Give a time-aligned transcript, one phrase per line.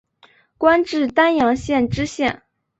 [0.57, 2.41] 官至丹阳县知县。